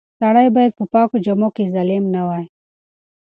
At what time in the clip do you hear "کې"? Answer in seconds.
1.55-1.71